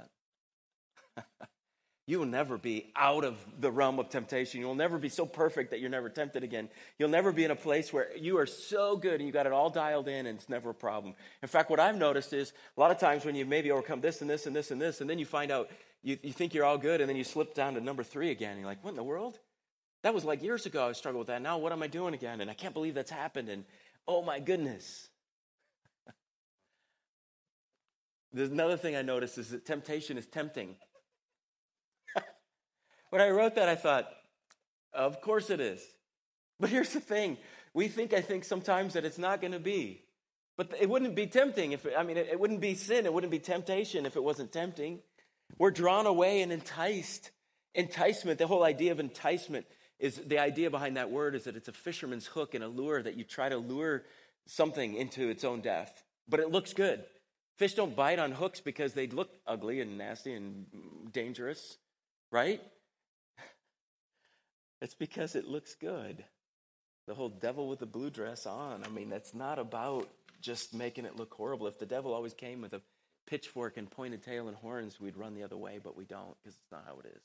[1.16, 1.26] that?
[2.07, 4.61] you will never be out of the realm of temptation.
[4.61, 6.68] You'll never be so perfect that you're never tempted again.
[7.00, 9.52] You'll never be in a place where you are so good and you got it
[9.52, 11.16] all dialed in and it's never a problem.
[11.42, 14.20] In fact, what I've noticed is a lot of times when you maybe overcome this
[14.20, 15.68] and this and this and this, and then you find out
[16.04, 18.57] you, you think you're all good, and then you slip down to number three again.
[18.57, 19.40] You're like, what in the world?
[20.02, 21.42] That was like years ago I struggled with that.
[21.42, 22.40] Now what am I doing again?
[22.40, 23.48] And I can't believe that's happened.
[23.48, 23.64] And
[24.09, 25.09] oh my goodness.
[28.33, 30.77] There's another thing I noticed is that temptation is tempting.
[33.11, 34.09] when I wrote that, I thought,
[34.92, 35.81] of course it is.
[36.59, 37.37] But here's the thing
[37.75, 40.03] we think, I think sometimes that it's not going to be.
[40.57, 43.12] But it wouldn't be tempting if, it, I mean, it, it wouldn't be sin, it
[43.12, 45.01] wouldn't be temptation if it wasn't tempting.
[45.57, 47.31] We're drawn away and enticed.
[47.75, 49.66] Enticement, the whole idea of enticement
[49.98, 53.02] is the idea behind that word is that it's a fisherman's hook and a lure
[53.02, 54.04] that you try to lure
[54.46, 56.04] something into its own death.
[56.28, 57.04] But it looks good.
[57.56, 60.66] Fish don't bite on hooks because they look ugly and nasty and
[61.12, 61.76] dangerous,
[62.30, 62.62] right?
[64.80, 66.24] It's because it looks good.
[67.08, 68.84] The whole devil with the blue dress on.
[68.84, 70.08] I mean, that's not about
[70.40, 71.66] just making it look horrible.
[71.66, 72.80] If the devil always came with a
[73.26, 76.56] pitchfork and pointed tail and horns, we'd run the other way, but we don't because
[76.56, 77.22] it's not how it is.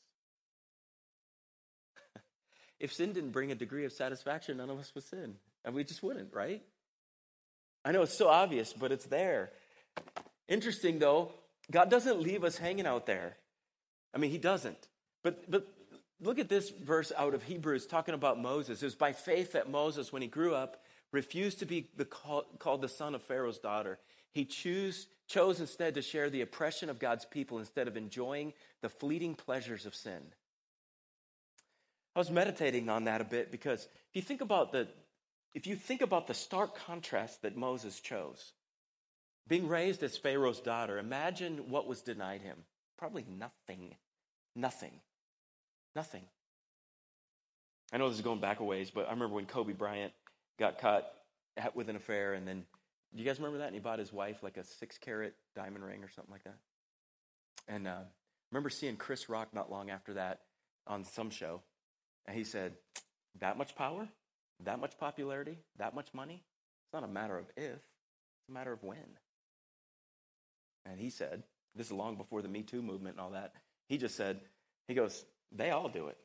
[2.80, 5.36] If sin didn't bring a degree of satisfaction, none of us would sin.
[5.66, 6.62] And we just wouldn't, right?
[7.86, 9.52] I know it's so obvious, but it's there.
[10.48, 11.32] Interesting though,
[11.72, 13.38] God doesn't leave us hanging out there.
[14.14, 14.88] I mean, He doesn't.
[15.24, 15.68] But, but
[16.22, 18.82] look at this verse out of Hebrews talking about Moses.
[18.82, 22.82] It was by faith that Moses, when he grew up, refused to be the, called
[22.82, 24.00] the son of Pharaoh's daughter.
[24.32, 28.90] He choose, chose instead to share the oppression of God's people instead of enjoying the
[28.90, 30.22] fleeting pleasures of sin.
[32.16, 34.88] I was meditating on that a bit because if you think about the
[35.54, 38.54] if you think about the stark contrast that Moses chose,
[39.48, 42.58] being raised as Pharaoh's daughter, imagine what was denied him.
[42.98, 43.96] Probably nothing.
[44.56, 44.94] Nothing.
[45.96, 46.24] Nothing.
[47.92, 50.14] I know this is going back a ways, but I remember when Kobe Bryant
[50.58, 51.06] got caught
[51.76, 52.64] with an affair, and then,
[53.14, 53.68] do you guys remember that?
[53.68, 56.58] And he bought his wife like a six carat diamond ring or something like that.
[57.68, 58.02] And uh,
[58.52, 60.40] remember seeing Chris Rock not long after that
[60.88, 61.62] on some show,
[62.26, 62.74] and he said,
[63.40, 64.08] That much power,
[64.64, 66.44] that much popularity, that much money?
[66.86, 69.18] It's not a matter of if, it's a matter of when.
[70.86, 71.44] And he said,
[71.76, 73.54] this is long before the Me Too movement and all that.
[73.88, 74.42] He just said,
[74.88, 76.18] he goes, they all do it.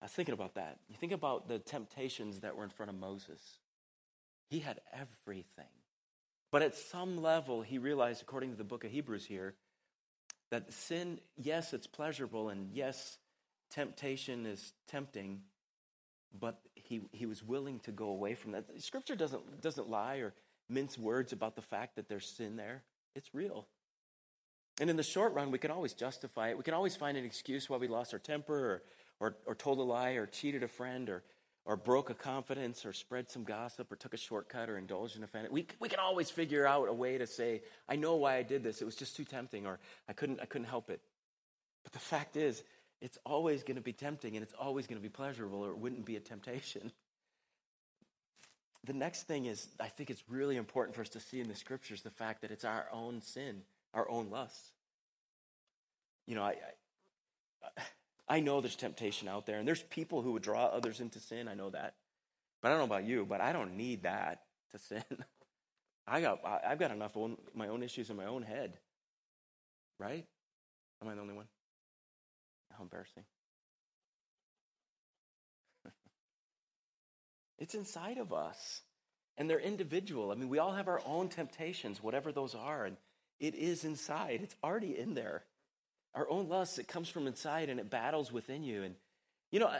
[0.00, 0.78] I was thinking about that.
[0.88, 3.40] You think about the temptations that were in front of Moses.
[4.48, 5.66] He had everything.
[6.50, 9.54] But at some level, he realized, according to the book of Hebrews here,
[10.50, 13.18] that sin, yes, it's pleasurable, and yes,
[13.70, 15.42] temptation is tempting,
[16.38, 18.64] but he, he was willing to go away from that.
[18.78, 20.32] Scripture doesn't, doesn't lie or
[20.68, 22.82] mince words about the fact that there's sin there.
[23.14, 23.66] It's real.
[24.80, 26.56] And in the short run, we can always justify it.
[26.56, 28.82] We can always find an excuse why we lost our temper
[29.20, 31.22] or, or, or told a lie or cheated a friend or,
[31.66, 35.22] or broke a confidence or spread some gossip or took a shortcut or indulged in
[35.22, 35.52] a fantasy.
[35.52, 38.62] We, we can always figure out a way to say, I know why I did
[38.62, 38.80] this.
[38.80, 41.00] It was just too tempting or I couldn't, I couldn't help it.
[41.82, 42.62] But the fact is,
[43.00, 45.78] it's always going to be tempting and it's always going to be pleasurable or it
[45.78, 46.92] wouldn't be a temptation.
[48.84, 51.54] The next thing is, I think it's really important for us to see in the
[51.54, 54.70] scriptures the fact that it's our own sin, our own lusts.
[56.26, 56.54] You know, I,
[57.62, 57.82] I
[58.30, 61.48] I know there's temptation out there, and there's people who would draw others into sin.
[61.48, 61.94] I know that.
[62.62, 65.02] But I don't know about you, but I don't need that to sin.
[66.06, 68.78] I got, I've got enough of my own issues in my own head.
[69.98, 70.24] Right?
[71.02, 71.46] Am I the only one?
[72.80, 73.24] How embarrassing.
[77.58, 78.80] it's inside of us.
[79.36, 80.30] And they're individual.
[80.30, 82.86] I mean, we all have our own temptations, whatever those are.
[82.86, 82.96] And
[83.38, 85.44] it is inside, it's already in there.
[86.14, 88.82] Our own lust, it comes from inside and it battles within you.
[88.82, 88.94] And,
[89.52, 89.70] you know,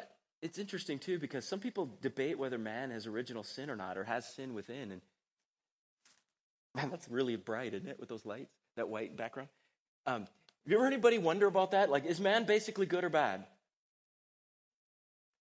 [0.43, 4.05] it's interesting too because some people debate whether man has original sin or not or
[4.05, 4.93] has sin within.
[4.93, 5.01] And,
[6.75, 9.49] man, that's really bright, isn't it, with those lights, that white background?
[10.07, 10.27] Um,
[10.65, 11.91] have you ever heard anybody wonder about that?
[11.91, 13.45] Like, is man basically good or bad?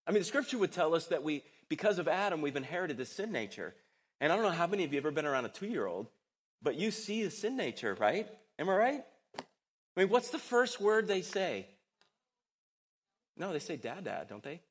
[0.06, 3.12] I mean, the scripture would tell us that we, because of Adam, we've inherited this
[3.12, 3.76] sin nature.
[4.22, 5.86] And I don't know how many of you have ever been around a two year
[5.86, 6.08] old,
[6.62, 8.28] but you see the sin nature, right?
[8.58, 9.04] Am I right?
[9.38, 11.68] I mean, what's the first word they say?
[13.36, 14.62] No, they say dad, dad, don't they?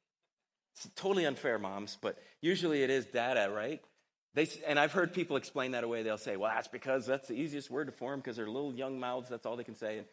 [0.74, 3.80] It's totally unfair, moms, but usually it is dada, right?
[4.34, 6.02] They, and I've heard people explain that away.
[6.02, 9.00] They'll say, well, that's because that's the easiest word to form because they're little young
[9.00, 9.30] mouths.
[9.30, 9.98] That's all they can say.
[9.98, 10.06] And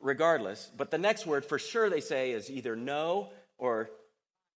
[0.00, 3.90] regardless, but the next word for sure they say is either no or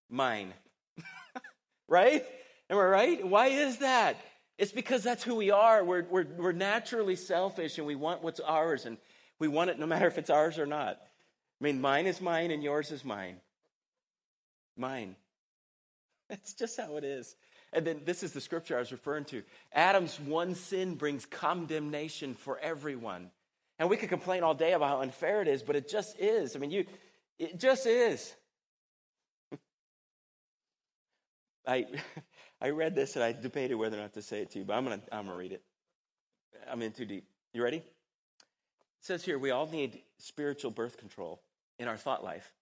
[0.08, 0.52] mine.
[1.88, 2.24] right?
[2.70, 3.26] Am I right?
[3.26, 4.16] Why is that?
[4.58, 5.84] It's because that's who we are.
[5.84, 8.86] We're, we're, we're naturally selfish and we want what's ours.
[8.86, 8.98] And
[9.38, 11.00] we want it no matter if it's ours or not.
[11.60, 13.36] I mean, mine is mine and yours is mine.
[14.76, 15.16] Mine.
[16.28, 17.34] That's just how it is.
[17.72, 19.42] And then this is the scripture I was referring to.
[19.72, 23.30] Adam's one sin brings condemnation for everyone.
[23.82, 26.54] And we could complain all day about how unfair it is, but it just is.
[26.54, 26.84] I mean, you
[27.36, 28.32] it just is.
[31.66, 31.86] I
[32.60, 34.74] I read this and I debated whether or not to say it to you, but
[34.74, 35.64] I'm gonna I'm gonna read it.
[36.70, 37.24] I'm in too deep.
[37.52, 37.78] You ready?
[37.78, 37.84] It
[39.00, 41.42] says here we all need spiritual birth control
[41.80, 42.52] in our thought life.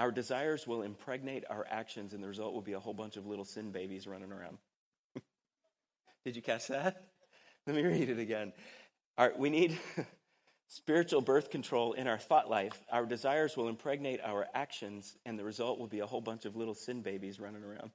[0.00, 3.24] Our desires will impregnate our actions, and the result will be a whole bunch of
[3.24, 4.58] little sin babies running around.
[6.24, 7.04] Did you catch that?
[7.68, 8.52] Let me read it again.
[9.16, 9.78] All right, we need
[10.70, 12.80] spiritual birth control in our thought life.
[12.90, 16.56] Our desires will impregnate our actions, and the result will be a whole bunch of
[16.56, 17.90] little sin babies running around.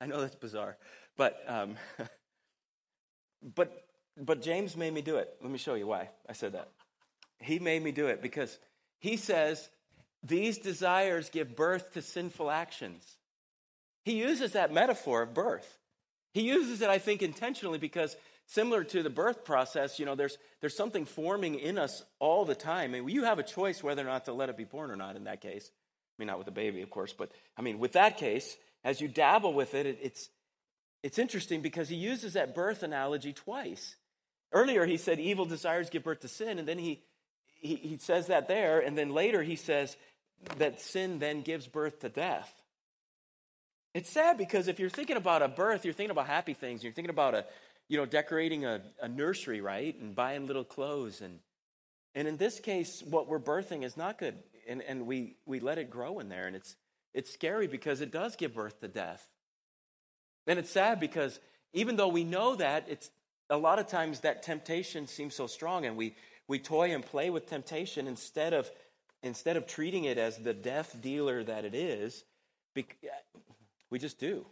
[0.00, 0.76] I know that's bizarre,
[1.16, 1.76] but um,
[3.56, 3.86] but
[4.16, 5.34] but James made me do it.
[5.42, 6.68] Let me show you why I said that.
[7.40, 8.58] He made me do it because
[8.98, 9.68] he says
[10.22, 13.16] these desires give birth to sinful actions.
[14.04, 15.78] He uses that metaphor of birth.
[16.32, 20.38] He uses it, I think, intentionally because similar to the birth process, you know, there's,
[20.60, 22.94] there's something forming in us all the time.
[22.94, 24.96] I mean, you have a choice whether or not to let it be born or
[24.96, 25.70] not in that case.
[25.70, 29.00] I mean, not with the baby, of course, but I mean, with that case, as
[29.00, 30.28] you dabble with it, it it's,
[31.02, 33.96] it's interesting because he uses that birth analogy twice.
[34.52, 37.02] Earlier, he said evil desires give birth to sin, and then he
[37.64, 39.96] he, he says that there, and then later he says
[40.58, 42.52] that sin then gives birth to death.
[43.94, 46.84] It's sad because if you're thinking about a birth, you're thinking about happy things.
[46.84, 47.46] You're thinking about a,
[47.88, 51.40] you know, decorating a, a nursery, right, and buying little clothes, and
[52.14, 54.36] and in this case, what we're birthing is not good,
[54.68, 56.76] and and we we let it grow in there, and it's
[57.12, 59.26] it's scary because it does give birth to death.
[60.46, 61.40] And it's sad because
[61.72, 63.10] even though we know that, it's
[63.48, 66.16] a lot of times that temptation seems so strong, and we
[66.48, 68.70] we toy and play with temptation instead of
[69.22, 72.24] instead of treating it as the death dealer that it is
[73.90, 74.44] we just do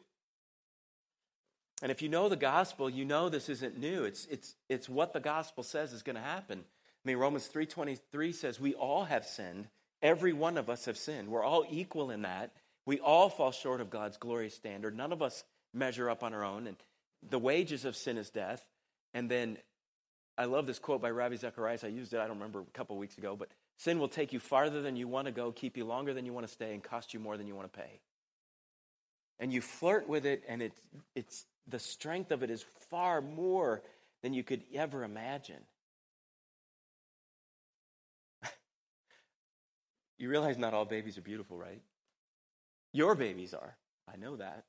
[1.83, 4.05] and if you know the gospel you know this isn't new.
[4.05, 6.61] It's it's it's what the gospel says is going to happen.
[6.61, 9.67] I mean romans 3.23 says we all have sinned.
[10.01, 11.29] Every one of us have sinned.
[11.29, 12.53] We're all equal in that.
[12.87, 14.97] We all fall short of god's glorious standard.
[14.97, 16.77] None of us measure up on our own and
[17.29, 18.65] the wages of sin is death.
[19.15, 19.59] And then
[20.37, 21.85] I love this quote by Ravi Zacharias.
[21.85, 24.41] I used it, I don't remember, a couple weeks ago, but sin will take you
[24.41, 26.83] farther than you want to go, keep you longer than you want to stay, and
[26.83, 28.01] cost you more than you want to pay.
[29.39, 30.81] And you flirt with it, and it's,
[31.15, 33.83] it's the strength of it is far more
[34.23, 35.61] than you could ever imagine.
[40.19, 41.81] you realize not all babies are beautiful, right?
[42.93, 43.77] Your babies are.
[44.13, 44.65] I know that.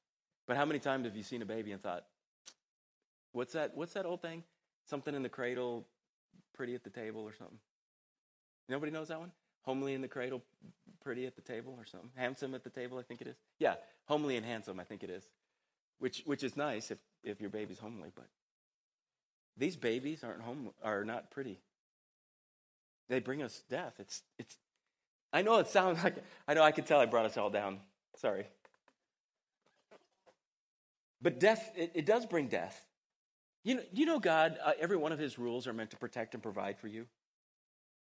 [0.47, 2.05] But how many times have you seen a baby and thought,
[3.31, 4.43] what's that, what's that old thing?
[4.85, 5.87] Something in the cradle,
[6.53, 7.59] pretty at the table, or something.
[8.69, 9.31] Nobody knows that one?
[9.63, 10.41] Homely in the cradle,
[11.01, 12.09] pretty at the table or something.
[12.15, 13.35] Handsome at the table, I think it is.
[13.59, 13.75] Yeah,
[14.05, 15.23] homely and handsome, I think it is.
[15.99, 18.25] Which, which is nice if, if your baby's homely, but
[19.57, 21.59] these babies aren't home are not pretty.
[23.09, 23.93] They bring us death.
[23.99, 24.57] It's it's
[25.31, 26.15] I know it sounds like
[26.47, 27.79] I know I could tell I brought us all down.
[28.17, 28.45] Sorry.
[31.21, 32.85] But death, it, it does bring death.
[33.63, 36.33] You know, you know God, uh, every one of his rules are meant to protect
[36.33, 37.05] and provide for you.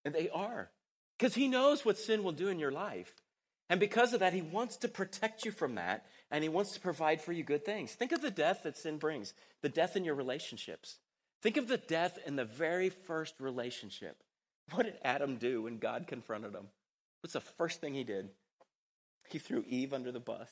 [0.05, 0.71] And they are.
[1.19, 3.15] Because he knows what sin will do in your life.
[3.69, 6.81] And because of that, he wants to protect you from that, and he wants to
[6.81, 7.93] provide for you good things.
[7.93, 10.97] Think of the death that sin brings, the death in your relationships.
[11.43, 14.17] Think of the death in the very first relationship.
[14.75, 16.69] What did Adam do when God confronted him?
[17.21, 18.31] What's the first thing he did?
[19.29, 20.49] He threw Eve under the bus.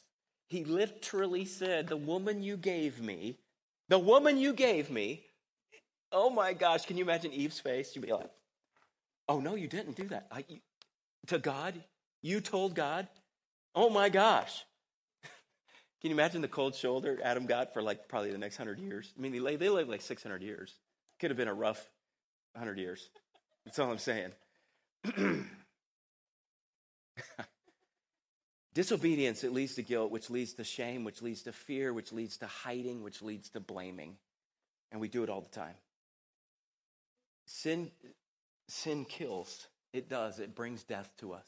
[0.48, 3.38] He literally said, The woman you gave me,
[3.88, 5.22] the woman you gave me,
[6.12, 7.94] oh my gosh, can you imagine Eve's face?
[7.94, 8.30] You'd be like,
[9.28, 10.26] Oh, no, you didn't do that.
[10.30, 10.58] I, you,
[11.28, 11.74] to God?
[12.20, 13.06] You told God?
[13.76, 14.64] Oh my gosh.
[16.00, 19.12] Can you imagine the cold shoulder Adam got for like probably the next hundred years?
[19.16, 20.74] I mean, they, they lived like 600 years.
[21.18, 21.90] Could have been a rough
[22.54, 23.10] 100 years.
[23.64, 24.32] That's all I'm saying.
[28.72, 32.38] Disobedience, it leads to guilt, which leads to shame, which leads to fear, which leads
[32.38, 34.16] to hiding, which leads to blaming.
[34.92, 35.74] And we do it all the time.
[37.46, 37.90] Sin,
[38.68, 39.66] sin kills.
[39.92, 40.38] It does.
[40.38, 41.46] It brings death to us.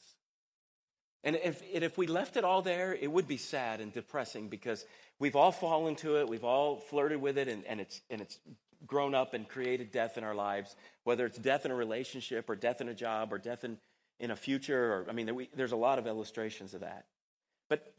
[1.24, 4.48] And if, and if we left it all there, it would be sad and depressing
[4.48, 4.84] because
[5.18, 8.38] we've all fallen to it, we've all flirted with it, and, and, it's, and it's
[8.86, 12.56] grown up and created death in our lives, whether it's death in a relationship or
[12.56, 13.78] death in a job or death in,
[14.18, 14.92] in a future.
[14.94, 17.06] Or, I mean, there, we, there's a lot of illustrations of that.
[17.68, 17.94] But,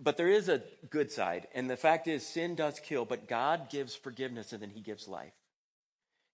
[0.00, 1.46] but there is a good side.
[1.54, 5.06] And the fact is, sin does kill, but God gives forgiveness and then He gives
[5.06, 5.32] life.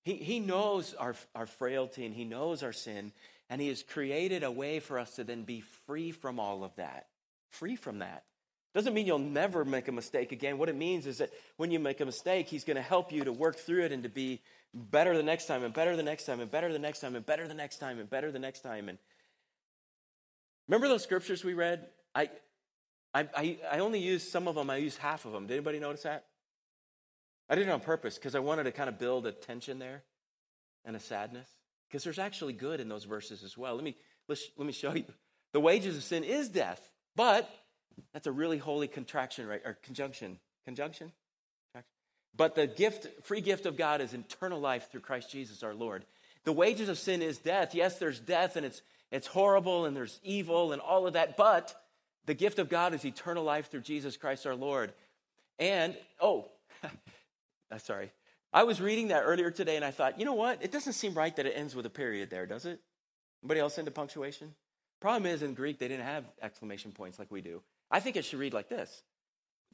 [0.04, 3.12] He, he knows our, our frailty and He knows our sin,
[3.52, 6.74] and He has created a way for us to then be free from all of
[6.76, 7.08] that.
[7.50, 8.24] Free from that.
[8.72, 10.56] Doesn't mean you'll never make a mistake again.
[10.56, 13.24] What it means is that when you make a mistake, He's going to help you
[13.24, 14.40] to work through it and to be
[14.72, 17.26] better the next time, and better the next time, and better the next time, and
[17.26, 18.88] better the next time, and better the next time.
[18.88, 18.96] And
[20.66, 21.86] remember those scriptures we read?
[22.14, 22.30] I,
[23.12, 25.46] I, I, only used some of them, I used half of them.
[25.46, 26.24] Did anybody notice that?
[27.50, 30.04] I did it on purpose because I wanted to kind of build a tension there
[30.86, 31.50] and a sadness.
[31.92, 33.74] Because there's actually good in those verses as well.
[33.74, 33.94] Let me,
[34.26, 35.04] let's, let me show you.
[35.52, 36.80] The wages of sin is death,
[37.14, 37.46] but
[38.14, 39.60] that's a really holy contraction, right?
[39.62, 40.38] Or conjunction.
[40.64, 41.12] Conjunction?
[42.34, 46.06] But the gift, free gift of God is eternal life through Christ Jesus our Lord.
[46.44, 47.74] The wages of sin is death.
[47.74, 51.74] Yes, there's death and it's, it's horrible and there's evil and all of that, but
[52.24, 54.94] the gift of God is eternal life through Jesus Christ our Lord.
[55.58, 56.48] And, oh,
[57.78, 58.10] sorry.
[58.52, 60.58] I was reading that earlier today and I thought, you know what?
[60.62, 62.80] It doesn't seem right that it ends with a period there, does it?
[63.42, 64.54] Anybody else into punctuation?
[65.00, 67.62] Problem is, in Greek, they didn't have exclamation points like we do.
[67.90, 69.02] I think it should read like this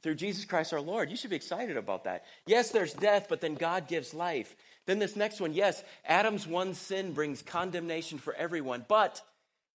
[0.01, 1.11] Through Jesus Christ our Lord.
[1.11, 2.25] You should be excited about that.
[2.47, 4.55] Yes, there's death, but then God gives life.
[4.87, 9.21] Then this next one, yes, Adam's one sin brings condemnation for everyone, but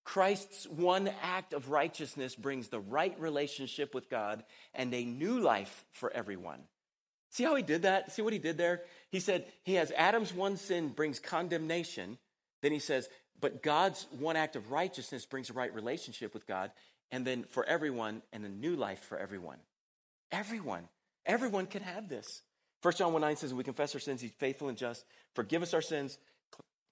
[0.03, 5.85] Christ's one act of righteousness brings the right relationship with God and a new life
[5.93, 6.61] for everyone.
[7.35, 8.12] See how he did that?
[8.12, 8.83] See what he did there?
[9.11, 12.16] He said he has Adam's one sin brings condemnation.
[12.62, 13.09] Then he says,
[13.40, 16.70] but God's one act of righteousness brings a right relationship with God.
[17.11, 19.59] And then for everyone, and a new life for everyone.
[20.31, 20.88] Everyone.
[21.27, 22.42] Everyone can have this.
[22.83, 25.05] 1 John 1 9 says, We confess our sins, he's faithful and just.
[25.35, 26.18] Forgive us our sins,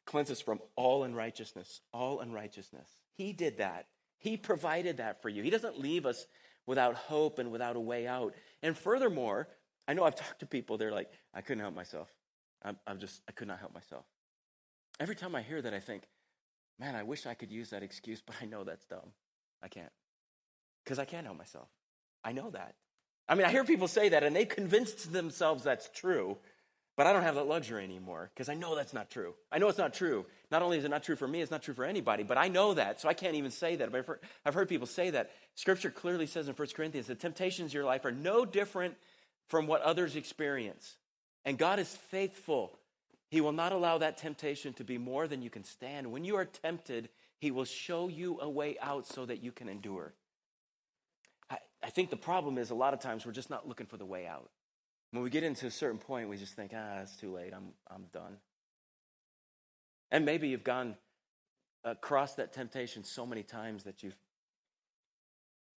[0.06, 1.82] cleanse us from all unrighteousness.
[1.92, 2.88] All unrighteousness.
[3.14, 3.86] He did that.
[4.18, 5.44] He provided that for you.
[5.44, 6.26] He doesn't leave us
[6.66, 8.34] without hope and without a way out.
[8.60, 9.46] And furthermore,
[9.88, 12.08] I know I've talked to people, they're like, I couldn't help myself.
[12.62, 14.04] I'm, I'm just, I could not help myself.
[15.00, 16.04] Every time I hear that, I think,
[16.78, 19.12] man, I wish I could use that excuse, but I know that's dumb.
[19.62, 19.90] I can't.
[20.84, 21.68] Because I can't help myself.
[22.24, 22.74] I know that.
[23.28, 26.38] I mean, I hear people say that and they convinced themselves that's true,
[26.96, 29.34] but I don't have that luxury anymore because I know that's not true.
[29.50, 30.26] I know it's not true.
[30.50, 32.48] Not only is it not true for me, it's not true for anybody, but I
[32.48, 33.90] know that, so I can't even say that.
[33.90, 35.30] But I've heard, I've heard people say that.
[35.54, 38.94] Scripture clearly says in 1 Corinthians the temptations in your life are no different
[39.52, 40.96] from what others experience.
[41.44, 42.78] And God is faithful.
[43.28, 46.10] He will not allow that temptation to be more than you can stand.
[46.10, 49.68] When you are tempted, He will show you a way out so that you can
[49.68, 50.14] endure.
[51.50, 53.98] I, I think the problem is a lot of times we're just not looking for
[53.98, 54.48] the way out.
[55.10, 57.52] When we get into a certain point, we just think, ah, it's too late.
[57.54, 58.38] I'm, I'm done.
[60.10, 60.96] And maybe you've gone
[61.84, 64.16] across that temptation so many times that you've,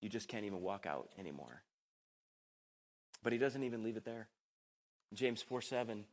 [0.01, 1.61] you just can't even walk out anymore.
[3.25, 4.27] But he doesn't even leave it there.
[5.11, 6.05] James 4 7,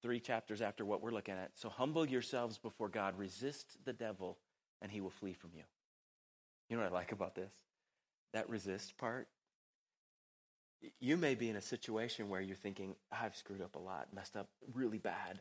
[0.00, 1.50] three chapters after what we're looking at.
[1.56, 4.38] So humble yourselves before God, resist the devil,
[4.80, 5.64] and he will flee from you.
[6.70, 7.52] You know what I like about this?
[8.32, 9.26] That resist part.
[11.00, 14.36] You may be in a situation where you're thinking, I've screwed up a lot, messed
[14.36, 15.40] up really bad,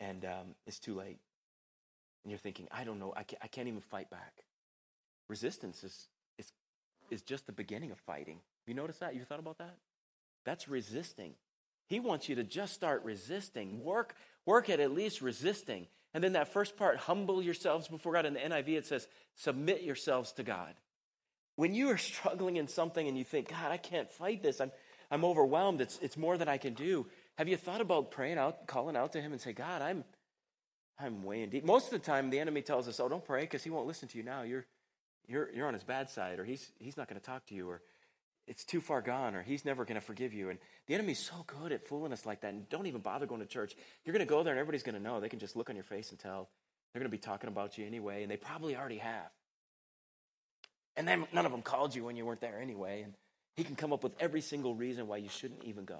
[0.00, 1.18] and um, it's too late.
[2.24, 4.44] And you're thinking, I don't know, I can't, I can't even fight back.
[5.28, 6.08] Resistance is,
[6.38, 6.52] is,
[7.10, 8.38] is just the beginning of fighting.
[8.66, 9.14] You notice that?
[9.14, 9.76] You thought about that?
[10.44, 11.34] That's resisting.
[11.88, 13.82] He wants you to just start resisting.
[13.82, 14.14] Work,
[14.44, 15.86] work at at least resisting.
[16.14, 18.26] And then that first part, humble yourselves before God.
[18.26, 20.74] In the NIV, it says, submit yourselves to God.
[21.56, 24.72] When you are struggling in something and you think, God, I can't fight this, I'm,
[25.10, 27.06] I'm overwhelmed, it's, it's more than I can do.
[27.38, 30.04] Have you thought about praying out, calling out to Him and say, God, I'm,
[30.98, 31.64] I'm way in deep.
[31.64, 34.08] Most of the time, the enemy tells us, oh, don't pray because he won't listen
[34.08, 34.42] to you now.
[34.42, 34.64] You're,
[35.28, 37.68] you're, you're on his bad side, or he's, he's not going to talk to you,
[37.68, 37.82] or
[38.46, 40.50] it's too far gone, or he's never going to forgive you.
[40.50, 42.52] And the enemy's so good at fooling us like that.
[42.52, 43.74] And don't even bother going to church.
[44.04, 45.20] You're going to go there, and everybody's going to know.
[45.20, 46.48] They can just look on your face and tell.
[46.92, 49.30] They're going to be talking about you anyway, and they probably already have.
[50.96, 53.02] And then none of them called you when you weren't there anyway.
[53.02, 53.14] And
[53.56, 55.98] he can come up with every single reason why you shouldn't even go.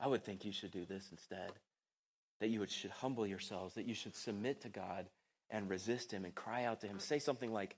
[0.00, 1.52] I would think you should do this instead.
[2.40, 5.06] That you should humble yourselves, that you should submit to God
[5.50, 7.00] and resist him and cry out to him.
[7.00, 7.76] Say something like,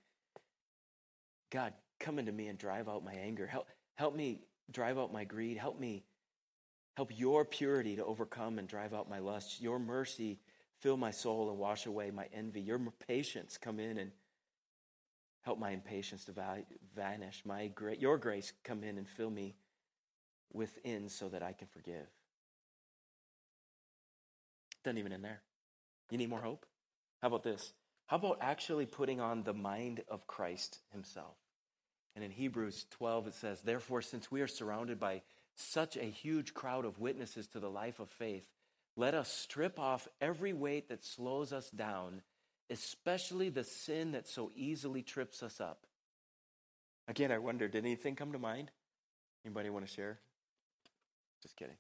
[1.50, 3.46] God, come into me and drive out my anger.
[3.46, 4.40] Help, help me
[4.70, 5.56] drive out my greed.
[5.56, 6.04] Help me,
[6.96, 9.60] help your purity to overcome and drive out my lust.
[9.60, 10.40] Your mercy
[10.80, 12.60] fill my soul and wash away my envy.
[12.60, 14.10] Your patience come in and
[15.42, 16.32] help my impatience to
[16.94, 17.42] vanish.
[17.44, 19.54] My gra- your grace come in and fill me
[20.52, 22.06] within so that I can forgive.
[24.82, 25.42] Doesn't even in there.
[26.10, 26.66] You need more hope?
[27.20, 27.72] How about this?
[28.06, 31.36] How about actually putting on the mind of Christ himself?
[32.14, 35.22] And in Hebrews 12, it says, Therefore, since we are surrounded by
[35.54, 38.44] such a huge crowd of witnesses to the life of faith,
[38.96, 42.22] let us strip off every weight that slows us down,
[42.68, 45.86] especially the sin that so easily trips us up.
[47.08, 48.70] Again, I wonder, did anything come to mind?
[49.44, 50.18] Anybody want to share?
[51.42, 51.76] Just kidding.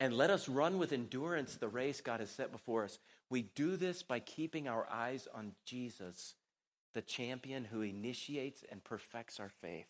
[0.00, 2.98] And let us run with endurance the race God has set before us.
[3.30, 6.34] We do this by keeping our eyes on Jesus,
[6.94, 9.88] the champion who initiates and perfects our faith.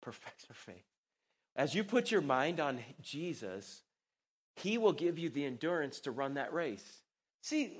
[0.00, 0.84] Perfects our faith.
[1.54, 3.82] As you put your mind on Jesus,
[4.56, 7.02] he will give you the endurance to run that race.
[7.42, 7.72] See,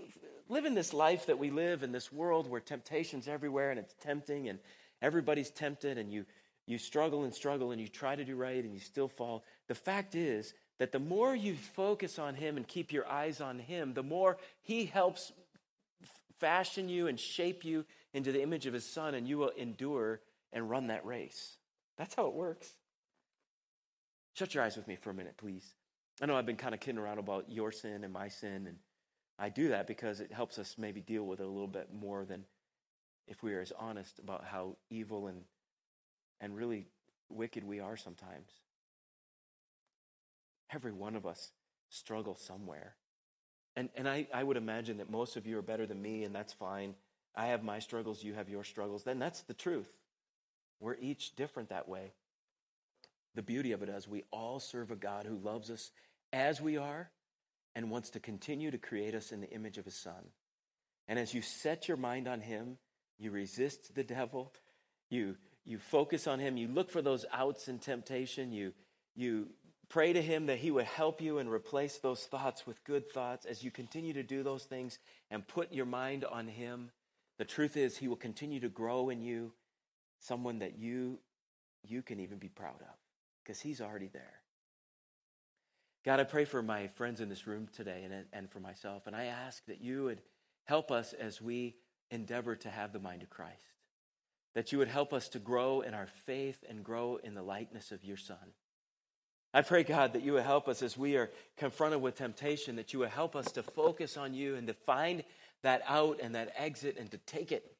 [0.48, 4.48] living this life that we live in this world where temptation's everywhere and it's tempting
[4.48, 4.58] and
[5.02, 6.24] everybody's tempted and you
[6.66, 9.44] you struggle and struggle and you try to do right and you still fall.
[9.68, 13.60] The fact is that the more you focus on him and keep your eyes on
[13.60, 15.32] him, the more he helps
[16.38, 17.84] fashion you and shape you
[18.16, 20.20] into the image of his son, and you will endure
[20.52, 21.58] and run that race.
[21.98, 22.72] That's how it works.
[24.32, 25.74] Shut your eyes with me for a minute, please.
[26.22, 28.78] I know I've been kind of kidding around about your sin and my sin, and
[29.38, 32.24] I do that because it helps us maybe deal with it a little bit more
[32.24, 32.44] than
[33.28, 35.42] if we are as honest about how evil and
[36.40, 36.86] and really
[37.28, 38.50] wicked we are sometimes.
[40.72, 41.50] Every one of us
[41.88, 42.94] struggles somewhere.
[43.74, 46.34] And, and I, I would imagine that most of you are better than me, and
[46.34, 46.94] that's fine.
[47.36, 49.04] I have my struggles, you have your struggles.
[49.04, 49.90] Then that's the truth.
[50.80, 52.12] We're each different that way.
[53.34, 55.90] The beauty of it is we all serve a God who loves us
[56.32, 57.10] as we are
[57.74, 60.30] and wants to continue to create us in the image of his son.
[61.08, 62.78] And as you set your mind on him,
[63.18, 64.52] you resist the devil,
[65.10, 68.72] you, you focus on him, you look for those outs in temptation, you,
[69.14, 69.48] you
[69.88, 73.46] Pray to Him that He would help you and replace those thoughts with good thoughts
[73.46, 74.98] as you continue to do those things
[75.30, 76.90] and put your mind on Him.
[77.38, 79.52] The truth is, He will continue to grow in you
[80.18, 81.18] someone that you,
[81.82, 82.96] you can even be proud of
[83.42, 84.40] because He's already there.
[86.04, 89.16] God, I pray for my friends in this room today and, and for myself, and
[89.16, 90.22] I ask that you would
[90.64, 91.74] help us as we
[92.10, 93.74] endeavor to have the mind of Christ,
[94.54, 97.90] that you would help us to grow in our faith and grow in the likeness
[97.90, 98.36] of your Son.
[99.52, 102.92] I pray, God, that you would help us as we are confronted with temptation, that
[102.92, 105.24] you would help us to focus on you and to find
[105.62, 107.76] that out and that exit and to take it.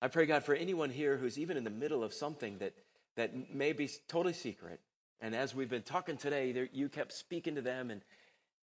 [0.00, 2.74] I pray, God, for anyone here who's even in the middle of something that,
[3.16, 4.80] that may be totally secret.
[5.20, 8.02] And as we've been talking today, you kept speaking to them and,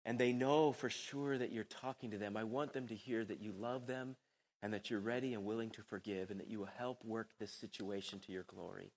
[0.05, 2.37] and they know for sure that you're talking to them.
[2.37, 4.15] I want them to hear that you love them
[4.61, 7.51] and that you're ready and willing to forgive and that you will help work this
[7.51, 8.91] situation to your glory.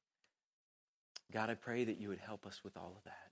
[1.33, 3.31] God, I pray that you would help us with all of that.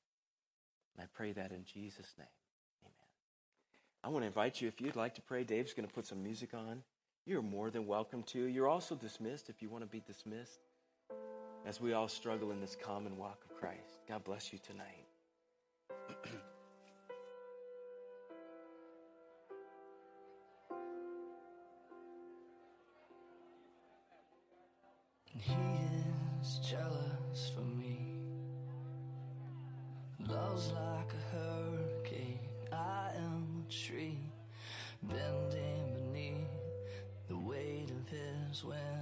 [0.97, 2.27] And I pray that in Jesus' name.
[4.05, 6.23] I want to invite you, if you'd like to pray, Dave's going to put some
[6.23, 6.83] music on.
[7.25, 8.45] You're more than welcome to.
[8.45, 10.61] You're also dismissed if you want to be dismissed.
[11.67, 15.07] As we all struggle in this common walk of Christ, God bless you tonight.
[25.41, 25.53] he
[26.41, 27.99] is jealous for me,
[30.29, 31.96] loves like a hurricane.
[35.09, 36.49] Bending beneath
[37.29, 38.96] the weight of his wind.